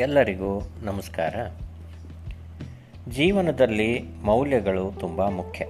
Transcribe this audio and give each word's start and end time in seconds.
ಎಲ್ಲರಿಗೂ 0.00 0.68
ನಮಸ್ಕಾರ. 0.82 1.34
ಜೀವನದಲ್ಲಿ 3.10 4.04
ಮೌಲ್ಯಗಳು 4.24 4.92
ತುಂಬ 5.00 5.28
ಮುಖ್ಯ. 5.28 5.66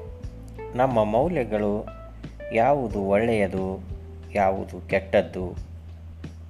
ನಮ್ಮ 0.74 1.04
ಮೌಲ್ಯಗಳು 1.04 1.86
ಯಾವುದು 2.52 3.00
ಒಳ್ಳೆಯದು, 3.00 3.80
ಯಾವುದು 4.32 4.88
ಕೆಟ್ಟದ್ದು, 4.88 5.54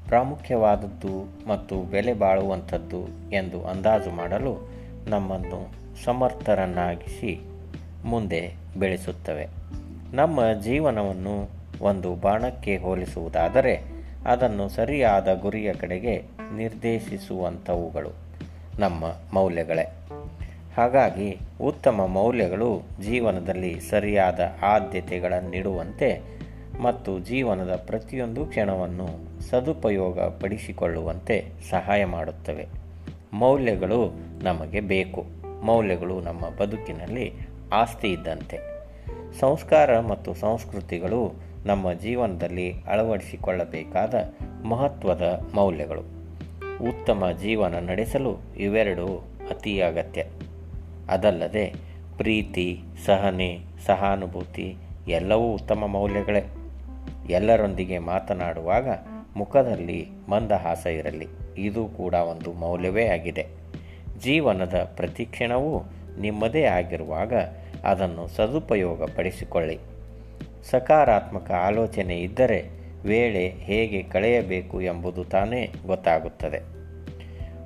ಪ್ರಾಮುಖ್ಯವಾದದ್ದು 0.09 1.25
ಮತ್ತು 1.49 1.83
ಬೆಲೆ 1.83 2.13
ಬಾಳುವಂಥದ್ದು 2.13 3.31
ಎಂದು 3.33 3.65
ಅಂದಾಜು 3.65 4.11
ಮಾಡಲು 4.11 4.69
ನಮ್ಮನ್ನು 5.07 5.73
ಸಮರ್ಥರನ್ನಾಗಿಸಿ 6.05 7.41
ಮುಂದೆ 8.05 8.55
ಬೆಳೆಸುತ್ತವೆ. 8.79 9.47
ನಮ್ಮ 10.13 10.53
ಜೀವನವನ್ನು 10.61 11.49
ಒಂದು 11.85 12.15
ಬಾಣಕ್ಕೆ 12.15 12.77
ಹೋಲಿಸುವುದಾದರೆ 12.77 14.00
ಅದನ್ನು 14.27 14.69
ಸರಿಯಾದ 14.69 15.29
ಗುರಿಯ 15.35 15.75
ಕಡೆಗೆ 15.75 16.23
ನಿರ್ದೇಶಿಸುವಂಥವುಗಳು 16.57 18.11
ನಮ್ಮ 18.79 19.05
ಮೌಲ್ಯಗಳೇ. 19.33 19.93
ಹಾಗಾಗಿ 20.77 21.39
ಉತ್ತಮ 21.61 22.07
ಮೌಲ್ಯಗಳು 22.07 22.83
ಜೀವನದಲ್ಲಿ 23.03 23.81
ಸರಿಯಾದ 23.81 24.41
ಆದ್ಯತೆಗಳನ್ನಿಡುವಂತೆ 24.63 26.41
ಮತ್ತು 26.83 27.19
ಜೀವನದ 27.19 27.83
ಪ್ರತಿಯೊಂದು 27.87 28.47
ಕ್ಷಣವನ್ನು 28.47 29.09
ಸದುಪಯೋಗ 29.51 30.21
ಪಡಿಸಿಕೊಳ್ಳುವಂತೆ 30.21 31.45
ಸಹಾಯ 31.71 32.05
ಮಾಡುತ್ತವೆ. 32.05 32.67
ಮೌಲ್ಯಗಳು 33.33 34.13
ನಮಗೆ 34.43 34.81
ಬೇಕು. 34.81 35.25
ಮೌಲ್ಯಗಳು 35.63 36.21
ನಮ್ಮ 36.21 36.41
ಬದುಕಿನಲ್ಲಿ 36.41 37.33
ಆಸ್ತಿ 37.73 38.13
ಇದ್ದಂತೆ. 38.13 38.81
ಸಂಸ್ಕಾರ 39.41 40.01
ಮತ್ತು 40.01 40.35
ಸಂಸ್ಕೃತಿಗಳು 40.35 41.50
ನಮ್ಮ 41.67 41.93
ಜೀವನದಲ್ಲಿ 41.93 42.73
ಅಳವಡಿಸಿಕೊಳ್ಳಬೇಕಾದ 42.73 44.15
ಮಹತ್ವದ 44.65 45.51
ಮೌಲ್ಯಗಳು. 45.55 46.01
ಉತ್ತಮ 46.83 47.25
ಜೀವನ 47.43 47.75
ನಡೆಸಲು 47.75 48.39
ಇವೆರಡು 48.59 49.07
ಅತಿ 49.51 49.83
ಅಗತ್ಯ. 49.83 50.25
ಅದಲ್ಲದೆ 51.09 51.75
ಪ್ರೀತಿ, 52.17 52.81
ಸಹನೆ, 53.07 53.59
ಸಹಾನುಭೂತಿ 53.87 54.77
ಎಲ್ಲವೂ 55.09 55.55
ಉತ್ತಮ 55.55 55.87
ಮೌಲ್ಯಗಳೇ. 55.87 56.43
ಎಲ್ಲರೊಂದಿಗೆ 57.31 57.99
ಮಾತನಾಡುವಾಗ 57.99 58.89
ಮುಖದಲ್ಲಿ 59.37 60.09
ಮಂದಹಾಸ 60.29 60.87
ಇರಲಿ. 60.87 61.27
ಇದು 61.59 61.87
ಕೂಡ 61.87 62.15
ಒಂದು 62.15 62.53
ಮೌಲ್ಯವೇ 62.53 63.07
ಆಗಿದೆ. 63.07 63.47
ಜೀವನದ 64.19 64.93
ಪ್ರತಿ 64.97 65.25
ಕ್ಷಣವೂ 65.25 65.83
ನಿಮ್ಮದೇ 66.21 66.63
ಆಗಿರುವಾಗ 66.65 67.33
ಅದನ್ನು 67.85 68.29
ಸದುಪಯೋಗ 68.29 69.05
ಪಡಿಸಿಕೊಳ್ಳಿ 69.05 69.79
ಸಕಾರಾತ್ಮಕ 70.65 71.51
ಆಲೋಚನೆ 71.51 72.21
ಇದ್ದರೆ 72.21 72.69
ವೇಳೆ 73.05 73.49
ಹೇಗೆ 73.49 74.03
ಕಳೆಯಬೇಕು 74.03 74.81
ಎಂಬುದು 74.81 75.25
ತಾನೇ 75.25 75.73
ಗೊತ್ತಾಗುತ್ತದೆ. 75.87 76.81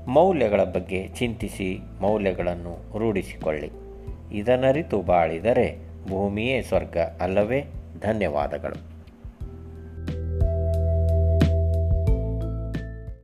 ಮೌಲ್ಯಗಳ 0.06 0.64
ಬಗ್ಗೆ 0.64 1.08
ಚಿಂತಿಸಿ 1.08 1.78
ಮೌಲ್ಯಗಳನ್ನು 2.00 2.98
ರೂಢಿಸಿಕೊಳ್ಳಿ. 2.98 3.70
ಇದನ್ನರಿತು 4.32 5.02
ಬಾಳಿದರೆ 5.02 5.76
ಭೂಮಿಯೇ 6.08 6.62
ಸ್ವರ್ಗ 6.62 6.96
ಅಲ್ಲವೇ? 7.20 7.64
ಧನ್ಯವಾದಗಳು. 8.00 8.93